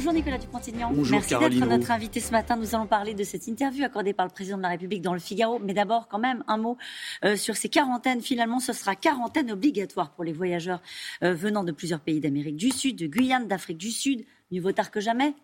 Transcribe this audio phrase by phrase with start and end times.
[0.00, 0.94] Bonjour Nicolas Dupont-Aignan.
[0.94, 2.56] Merci d'être notre invité ce matin.
[2.56, 5.20] Nous allons parler de cette interview accordée par le président de la République dans le
[5.20, 5.58] Figaro.
[5.58, 6.78] Mais d'abord, quand même, un mot
[7.22, 8.22] euh, sur ces quarantaines.
[8.22, 10.80] Finalement, ce sera quarantaine obligatoire pour les voyageurs
[11.22, 14.24] euh, venant de plusieurs pays d'Amérique du Sud, de Guyane, d'Afrique du Sud.
[14.50, 15.34] Mieux vaut tard que jamais.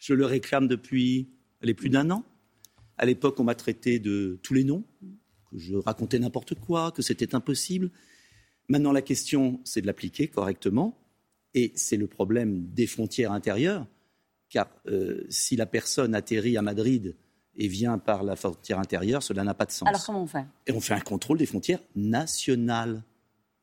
[0.00, 1.28] Je le réclame depuis
[1.62, 2.24] les plus d'un an.
[2.96, 4.82] À l'époque, on m'a traité de tous les noms,
[5.52, 7.92] que je racontais n'importe quoi, que c'était impossible.
[8.68, 10.98] Maintenant, la question, c'est de l'appliquer correctement.
[11.54, 13.86] Et c'est le problème des frontières intérieures,
[14.50, 17.16] car euh, si la personne atterrit à Madrid
[17.56, 19.88] et vient par la frontière intérieure, cela n'a pas de sens.
[19.88, 20.44] Alors comment on fait?
[20.66, 23.02] Et on fait un contrôle des frontières nationales.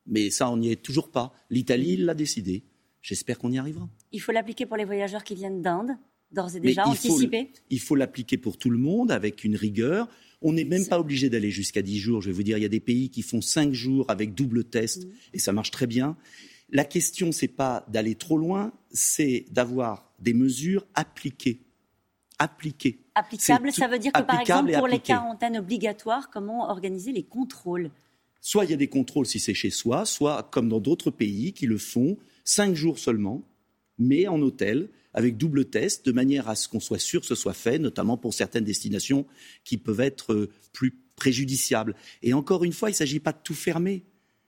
[0.05, 1.34] Mais ça, on n'y est toujours pas.
[1.49, 2.63] L'Italie l'a décidé.
[3.02, 3.88] J'espère qu'on y arrivera.
[4.12, 5.91] Il faut l'appliquer pour les voyageurs qui viennent d'Inde,
[6.31, 7.52] d'ores et déjà, anticiper?
[7.70, 10.07] Il faut l'appliquer pour tout le monde avec une rigueur.
[10.41, 12.21] On n'est même pas obligé d'aller jusqu'à 10 jours.
[12.21, 14.63] Je vais vous dire, il y a des pays qui font 5 jours avec double
[14.63, 15.12] test, mmh.
[15.34, 16.18] et ça marche très bien.
[16.70, 21.62] La question, n'est pas d'aller trop loin, c'est d'avoir des mesures appliquées.
[22.40, 22.99] Appliquées.
[23.13, 27.91] Applicables, ça veut dire que par exemple, pour les quarantaines obligatoires, comment organiser les contrôles?
[28.41, 31.54] Soit il y a des contrôles si c'est chez soi, soit comme dans d'autres pays
[31.54, 33.43] qui le font, cinq jours seulement,
[33.98, 37.36] mais en hôtel, avec double test, de manière à ce qu'on soit sûr que ce
[37.36, 39.26] soit fait, notamment pour certaines destinations
[39.63, 41.96] qui peuvent être euh, plus préjudiciables.
[42.21, 44.04] Et encore une fois, il ne s'agit pas de tout fermer.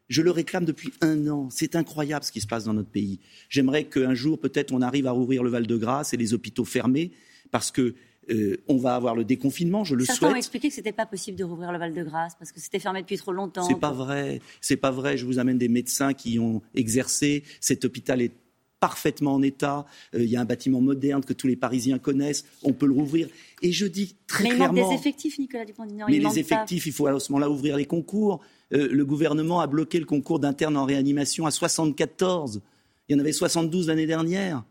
[0.07, 1.49] Je le réclame depuis un an.
[1.51, 3.19] C'est incroyable ce qui se passe dans notre pays.
[3.49, 7.11] J'aimerais qu'un jour, peut-être, on arrive à rouvrir le Val-de-Grâce et les hôpitaux fermés,
[7.51, 7.95] parce que
[8.29, 10.33] euh, on va avoir le déconfinement, je le Certains souhaite.
[10.33, 13.17] ont expliqué que c'était pas possible de rouvrir le Val-de-Grâce parce que c'était fermé depuis
[13.17, 13.65] trop longtemps.
[13.67, 15.17] C'est pas vrai, c'est pas vrai.
[15.17, 17.43] Je vous amène des médecins qui ont exercé.
[17.61, 18.33] Cet hôpital est
[18.79, 19.85] parfaitement en état.
[20.13, 22.45] Euh, il y a un bâtiment moderne que tous les Parisiens connaissent.
[22.63, 23.29] On peut le rouvrir.
[23.61, 24.75] Et je dis très mais clairement.
[24.75, 26.07] Il manque des effectifs, Nicolas Dupont-Aignan.
[26.09, 28.41] Mais les effectifs, il faut à ce moment-là ouvrir les concours.
[28.73, 32.61] Euh, le gouvernement a bloqué le concours d'interne en réanimation à 74.
[33.07, 34.63] Il y en avait 72 l'année dernière.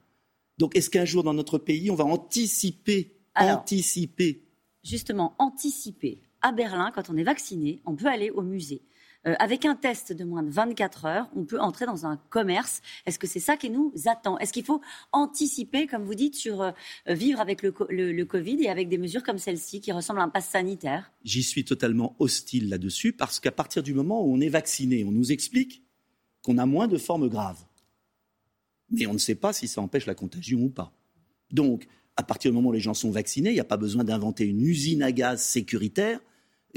[0.59, 4.43] Donc est-ce qu'un jour dans notre pays, on va anticiper, anticiper
[4.85, 6.21] Justement, anticiper.
[6.43, 8.83] À Berlin, quand on est vacciné, on peut aller au musée.
[9.27, 12.81] Euh, avec un test de moins de 24 heures, on peut entrer dans un commerce.
[13.07, 14.39] Est-ce que c'est ça qui nous attend?
[14.39, 14.81] Est-ce qu'il faut
[15.13, 16.71] anticiper, comme vous dites, sur euh,
[17.09, 20.29] vivre avec le, le, Covid et avec des mesures comme celle-ci qui ressemblent à un
[20.29, 21.11] pass sanitaire?
[21.25, 25.13] J'y suis totalement hostile là-dessus parce qu'à partir du moment où on est vacciné, on
[25.13, 25.83] nous explique
[26.43, 27.65] qu'on a moins de formes graves.
[28.91, 30.93] Mais on ne sait pas si ça empêche la contagion ou pas.
[31.51, 34.05] Donc, à partir du moment où les gens sont vaccinés, il n'y a pas besoin
[34.05, 36.21] d'inventer une usine à gaz sécuritaire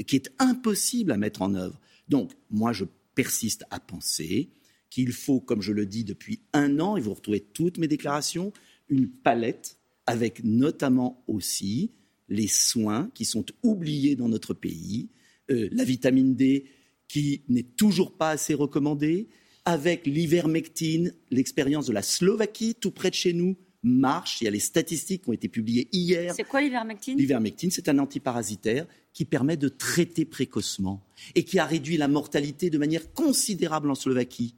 [0.06, 1.78] qui est impossible à mettre en œuvre.
[2.10, 2.84] Donc, moi, je
[3.14, 4.50] persiste à penser
[4.90, 8.52] qu'il faut, comme je le dis depuis un an, et vous retrouvez toutes mes déclarations,
[8.88, 11.92] une palette avec notamment aussi
[12.28, 15.08] les soins qui sont oubliés dans notre pays,
[15.50, 16.66] euh, la vitamine D
[17.06, 19.28] qui n'est toujours pas assez recommandée,
[19.64, 24.40] avec l'ivermectine, l'expérience de la Slovaquie, tout près de chez nous, marche.
[24.40, 26.34] Il y a les statistiques qui ont été publiées hier.
[26.34, 27.18] C'est quoi l'ivermectine?
[27.18, 31.04] L'ivermectine, c'est un antiparasitaire qui permet de traiter précocement
[31.34, 34.54] et qui a réduit la mortalité de manière considérable en Slovaquie.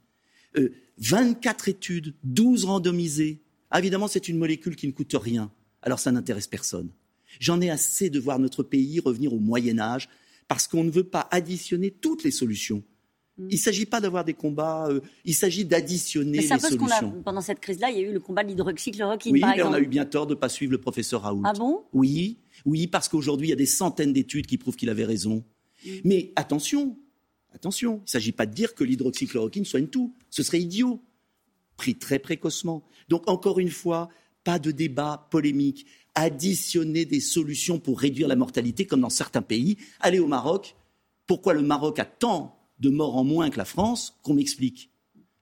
[0.97, 3.41] 24 euh, études, 12 randomisées.
[3.71, 5.51] Ah, évidemment, c'est une molécule qui ne coûte rien.
[5.81, 6.89] Alors ça n'intéresse personne.
[7.39, 10.09] J'en ai assez de voir notre pays revenir au Moyen Âge
[10.47, 12.83] parce qu'on ne veut pas additionner toutes les solutions.
[13.37, 13.47] Mm.
[13.49, 17.21] Il ne s'agit pas d'avoir des combats, euh, il s'agit d'additionner les solutions.
[17.23, 19.33] pendant cette crise-là, il y a eu le combat de l'hydroxychloroquine.
[19.33, 21.41] Oui, mais on a eu bien tort de ne pas suivre le professeur Raoult.
[21.45, 21.83] Ah bon?
[21.93, 25.43] Oui, oui, parce qu'aujourd'hui, il y a des centaines d'études qui prouvent qu'il avait raison.
[25.85, 25.89] Mm.
[26.03, 26.97] Mais attention,
[27.53, 30.13] attention, il ne s'agit pas de dire que l'hydroxychloroquine soigne tout.
[30.29, 31.01] Ce serait idiot.
[31.75, 32.83] Pris très précocement.
[33.09, 34.09] Donc, encore une fois,
[34.43, 35.87] pas de débat polémique.
[36.13, 39.77] Additionner des solutions pour réduire la mortalité, comme dans certains pays.
[39.99, 40.75] Aller au Maroc.
[41.25, 44.91] Pourquoi le Maroc a tant de morts en moins que la France, qu'on m'explique.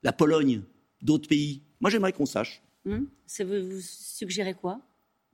[0.02, 0.62] La Pologne,
[1.02, 1.62] d'autres pays.
[1.80, 2.62] Moi, j'aimerais qu'on sache.
[2.86, 3.08] Hum,
[3.40, 4.80] vous, suggérez quoi?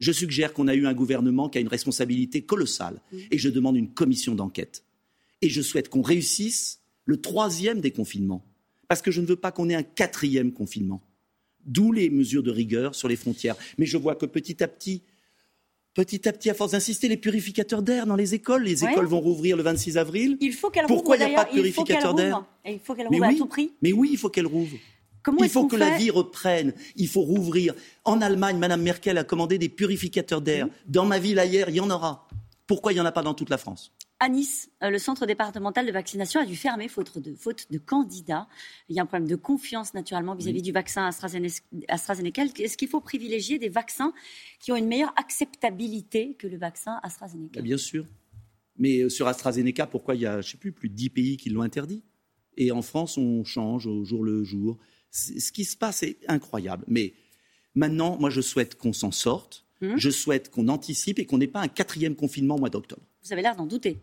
[0.01, 3.01] Je suggère qu'on a eu un gouvernement qui a une responsabilité colossale.
[3.13, 3.21] Hum.
[3.31, 4.85] Et je demande une commission d'enquête.
[5.43, 8.45] Et je souhaite qu'on réussisse le troisième déconfinement.
[8.89, 11.03] Parce que je ne veux pas qu'on ait un quatrième confinement.
[11.67, 13.57] D'où les mesures de rigueur sur les frontières.
[13.77, 15.03] Mais je vois que petit à petit,
[15.99, 18.63] petit à petit, à force d'insister, les purificateurs d'air dans les écoles.
[18.63, 20.37] Les écoles vont rouvrir le 26 avril.
[20.41, 22.45] Il faut qu'elles Pourquoi il n'y a pas de purificateur d'air?
[22.65, 23.73] Il faut qu'elles rouvrent à tout prix.
[23.83, 24.77] Mais oui, il faut qu'elles rouvrent.
[25.41, 26.73] il faut que la vie reprenne.
[26.95, 27.75] Il faut rouvrir.
[28.05, 30.69] En Allemagne, Mme Merkel a commandé des purificateurs d'air.
[30.87, 32.29] Dans ma ville ailleurs, il y en aura.
[32.69, 33.93] Pourquoi il n'y en a pas dans toute la France?
[34.21, 37.79] À Nice, euh, le centre départemental de vaccination a dû fermer faute de, faute de
[37.79, 38.49] candidats.
[38.89, 42.45] Il y a un problème de confiance naturellement vis-à-vis du vaccin AstraZeneca.
[42.59, 44.13] Est-ce qu'il faut privilégier des vaccins
[44.61, 47.61] qui ont une meilleure acceptabilité que le vaccin AstraZeneca?
[47.63, 48.07] Bien sûr.
[48.77, 51.37] Mais euh, sur AstraZeneca, pourquoi il y a, je sais plus, plus de 10 pays
[51.37, 52.03] qui l'ont interdit?
[52.57, 54.79] Et en France, on change au jour le jour.
[55.11, 56.85] Ce qui se passe est incroyable.
[56.89, 57.15] Mais
[57.79, 59.65] Maintenant, moi, je souhaite qu'on s'en sorte.
[59.81, 59.97] Hmm.
[59.97, 63.03] Je souhaite qu'on anticipe et qu'on n'ait pas un quatrième confinement au mois d'octobre.
[63.23, 64.01] Vous avez l'air d'en douter.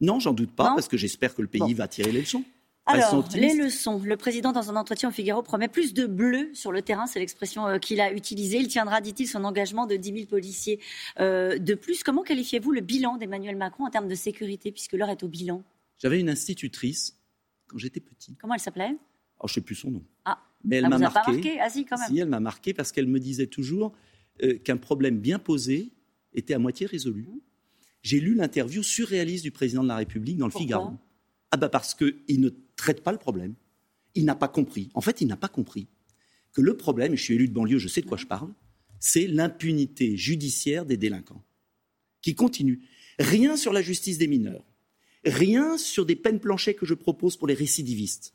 [0.00, 1.74] Non, j'en doute pas, Non parce que j'espère que le pays Bon.
[1.74, 2.44] va tirer les leçons.
[2.86, 4.00] Alors, les leçons.
[4.04, 7.06] Le président, dans un entretien au Figaro, promet plus de bleu sur le terrain.
[7.06, 8.58] C'est l'expression euh, qu'il a utilisée.
[8.58, 10.80] Il tiendra, dit-il, son engagement de 10 000 policiers
[11.20, 12.02] euh, de plus.
[12.02, 15.62] Comment qualifiez-vous le bilan d'Emmanuel Macron en termes de sécurité, puisque l'heure est au bilan?
[15.98, 17.16] J'avais une institutrice
[17.68, 18.34] quand j'étais petit.
[18.40, 18.84] Comment elle s'appelait?
[18.84, 18.98] Alors,
[19.46, 20.02] je ne sais plus son nom.
[20.24, 20.40] Ah.
[20.64, 21.32] Mais elle Elle m'a pas marqué.
[21.32, 22.08] marqué Ah si, quand même.
[22.08, 23.92] Si, elle m'a marqué parce qu'elle me disait toujours
[24.42, 25.92] euh, qu'un problème bien posé
[26.32, 27.22] était à moitié résolu.
[27.22, 27.38] Mmh.
[28.02, 30.92] J'ai lu l'interview surréaliste du président de la République dans le Pourquoi Figaro.
[31.50, 33.54] Ah bah parce qu'il ne traite pas le problème.
[34.14, 34.90] Il n'a pas compris.
[34.94, 35.88] En fait, il n'a pas compris
[36.52, 38.52] que le problème, et je suis élu de banlieue, je sais de quoi je parle,
[38.98, 41.44] c'est l'impunité judiciaire des délinquants
[42.22, 42.80] qui continue.
[43.18, 44.64] Rien sur la justice des mineurs,
[45.24, 48.34] rien sur des peines planchées que je propose pour les récidivistes.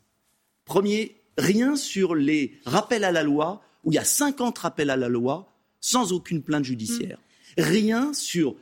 [0.64, 4.96] Premier, rien sur les rappels à la loi, où il y a 50 rappels à
[4.96, 7.20] la loi sans aucune plainte judiciaire.
[7.58, 8.56] Rien sur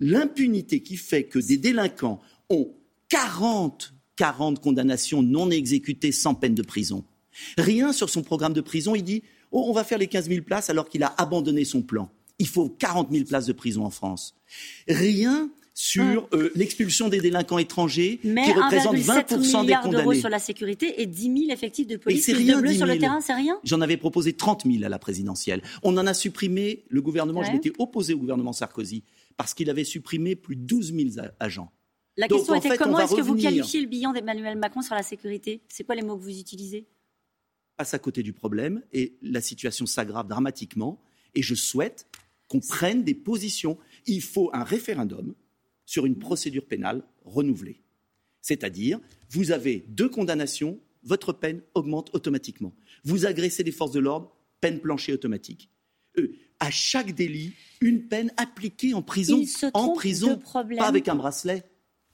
[0.00, 2.20] l'impunité qui fait que des délinquants
[2.50, 2.74] ont
[3.08, 7.04] 40, 40 condamnations non exécutées sans peine de prison.
[7.58, 8.94] Rien sur son programme de prison.
[8.94, 11.82] Il dit oh, on va faire les 15 000 places alors qu'il a abandonné son
[11.82, 12.10] plan.
[12.38, 14.34] Il faut 40 000 places de prison en France.
[14.88, 20.20] Rien sur euh, l'expulsion des délinquants étrangers Mais qui représentent 1,7 20% des condamnés.
[20.20, 22.24] sur la sécurité et 10 000 effectifs de police.
[22.24, 23.00] Plus rien, de bleu 10 sur le 000.
[23.00, 23.58] terrain, c'est rien?
[23.64, 25.62] J'en avais proposé 30 000 à la présidentielle.
[25.82, 29.02] On en a supprimé, le gouvernement, je m'étais opposé au gouvernement Sarkozy,
[29.38, 31.72] parce qu'il avait supprimé plus de 12 000 a- agents.
[32.18, 34.94] La Donc, question était fait, comment est-ce que vous qualifiez le bilan d'Emmanuel Macron sur
[34.94, 35.62] la sécurité?
[35.70, 36.86] C'est quoi les mots que vous utilisez?
[37.78, 41.00] Passe à côté du problème et la situation s'aggrave dramatiquement.
[41.34, 42.06] Et je souhaite
[42.48, 43.78] qu'on prenne des positions.
[44.06, 45.32] Il faut un référendum
[45.84, 47.80] sur une procédure pénale renouvelée.
[48.40, 49.00] C'est-à-dire,
[49.30, 52.72] vous avez deux condamnations, votre peine augmente automatiquement.
[53.04, 55.70] Vous agressez des forces de l'ordre, peine planchée automatique.
[56.18, 59.38] Euh, à chaque délit, une peine appliquée en prison.
[59.38, 61.64] Il se en prison, de pas avec un bracelet.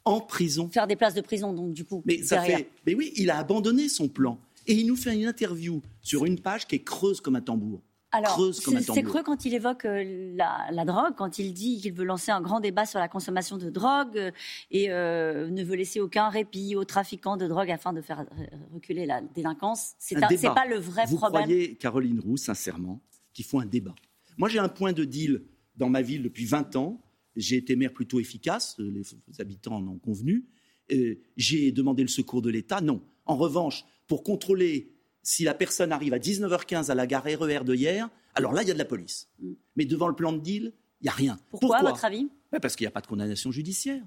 [0.05, 0.71] En prison.
[0.71, 2.03] Faire des places de prison, donc du coup.
[2.07, 2.71] Mais ça fait.
[2.87, 4.41] Mais oui, il a abandonné son plan.
[4.67, 7.83] Et il nous fait une interview sur une page qui est creuse comme un tambour.
[8.11, 11.53] Alors, creuse comme un c'est creux quand il évoque euh, la, la drogue, quand il
[11.53, 14.31] dit qu'il veut lancer un grand débat sur la consommation de drogue euh,
[14.71, 18.25] et euh, ne veut laisser aucun répit aux trafiquants de drogue afin de faire
[18.73, 19.93] reculer la délinquance.
[19.99, 21.43] C'est pas le vrai Vous problème.
[21.43, 23.03] croyez, Caroline Roux, sincèrement,
[23.35, 23.95] qu'il faut un débat
[24.39, 25.43] Moi, j'ai un point de deal
[25.77, 27.03] dans ma ville depuis 20 ans.
[27.37, 29.03] J'ai été maire plutôt efficace, les
[29.39, 30.47] habitants en ont convenu.
[30.93, 33.03] Euh, j'ai demandé le secours de l'État, non.
[33.27, 34.93] En revanche, pour contrôler
[35.29, 38.69] si la personne arrive à 19h15 à la gare RER de hier, alors là, il
[38.69, 39.29] y a de la police.
[39.41, 39.53] Mm.
[39.77, 40.73] Mais devant le plan de deal,
[41.03, 41.39] il n'y a rien.
[41.51, 42.31] Pourquoi, à votre avis?
[42.51, 44.03] Ben, Parce qu'il n'y a pas de condamnation judiciaire.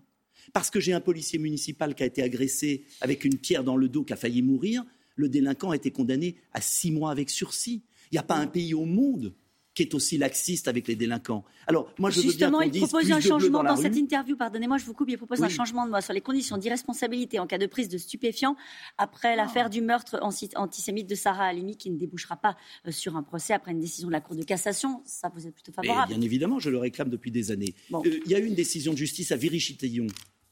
[0.52, 3.88] Parce que j'ai un policier municipal qui a été agressé avec une pierre dans le
[3.88, 4.84] dos, qui a failli mourir.
[5.16, 7.84] Le délinquant a été condamné à six mois avec sursis.
[8.12, 9.36] Il n'y a pas un pays au monde
[9.74, 11.46] qui est aussi laxiste avec les délinquants.
[11.68, 14.36] Alors, moi, je veux bien Justement, il propose un changement dans cette interview.
[14.36, 15.10] Pardonnez-moi, je vous coupe.
[15.10, 17.98] Il propose un changement de loi sur les conditions d'irresponsabilité en cas de prise de
[17.98, 18.58] stupéfiants
[18.98, 23.16] après l'affaire du meurtre anti- antisémite de Sarah Halimi, qui ne débouchera pas euh, sur
[23.16, 25.02] un procès après une décision de la Cour de cassation.
[25.06, 26.14] Ça, vous êtes plutôt Mais favorable.
[26.14, 27.74] bien évidemment, je le réclame depuis des années.
[27.90, 28.02] Bon.
[28.06, 30.08] Euh, Il y a eu une décision de justice à Viry-Châtillon,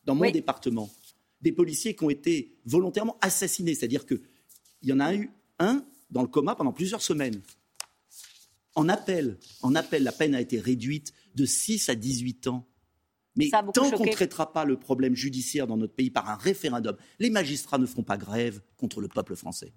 [0.06, 0.32] dans mon Oui.
[0.32, 0.90] département,
[1.42, 3.76] des policiers qui ont été volontairement assassinés.
[3.76, 4.22] C'est-à-dire qu'il
[4.84, 5.30] y en a eu
[5.60, 7.42] un dans le coma pendant plusieurs semaines.
[8.80, 12.66] En appel, en appel, la peine a été réduite de 6 à 18 ans.
[13.36, 16.96] Mais tant qu'on ne traitera pas le problème judiciaire dans notre pays par un référendum,
[17.20, 19.74] les magistrats ne feront pas grève contre le peuple français.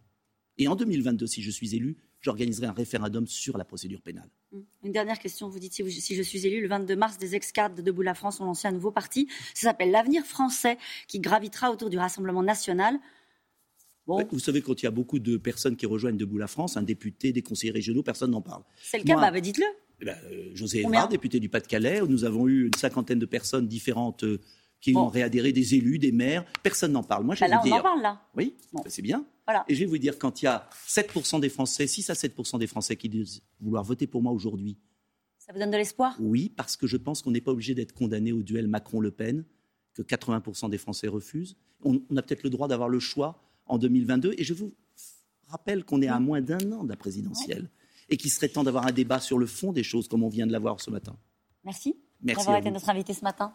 [0.56, 4.30] Et en 2022, si je suis élu, j'organiserai un référendum sur la procédure pénale.
[4.84, 5.48] Une dernière question.
[5.48, 8.40] Vous dites si je suis élu le 22 mars, des ex-cadres de Debout la France
[8.40, 9.26] ont lancé un nouveau parti.
[9.52, 10.78] Ça s'appelle l'Avenir français,
[11.08, 13.00] qui gravitera autour du Rassemblement national.
[14.20, 16.76] Bon, Vous savez, quand il y a beaucoup de personnes qui rejoignent Debout la France,
[16.76, 18.62] un député, des conseillers régionaux, personne n'en parle.
[18.82, 19.14] c'est le cas.
[19.16, 19.64] moi- Bah, dites-le.
[20.00, 23.68] Eh ben, euh, José Evrard, député du Pas-de-Calais, nous avons eu une cinquantaine de personnes
[23.68, 24.40] différentes euh,
[24.80, 25.02] qui Bon.
[25.02, 26.44] ont réadhéré, des élus, des maires.
[26.64, 27.24] Personne n'en parle.
[27.24, 27.76] Moi, je Bah, vais là, vous on dire.
[27.76, 28.20] en parle là.
[28.36, 28.80] Oui, Bon.
[28.82, 29.24] ben, c'est bien.
[29.46, 29.64] Voilà.
[29.68, 32.58] Et je vais vous dire, quand il y a 7% des Français, 6 à 7%
[32.58, 34.76] des Français qui disent vouloir voter pour moi aujourd'hui,
[35.38, 36.16] Ça vous donne de l'espoir?
[36.20, 39.44] Oui, parce que je pense qu'on n'est pas obligé d'être condamné au duel Macron-Le Pen,
[39.94, 41.56] que 80% des Français refusent.
[41.84, 44.34] On, on a peut-être le droit d'avoir le choix en 2022.
[44.38, 44.72] Et je vous
[45.48, 47.70] rappelle qu'on est à moins d'un an de la présidentielle
[48.08, 50.46] et qu'il serait temps d'avoir un débat sur le fond des choses, comme on vient
[50.46, 51.16] de l'avoir ce matin.
[51.64, 53.50] Merci Merci d'avoir été notre invité ce matin.